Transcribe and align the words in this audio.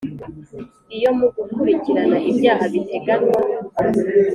Iyo 0.97 1.09
mu 1.17 1.27
gukurikirana 1.35 2.17
ibyaha 2.29 2.63
biteganywa 2.73 3.37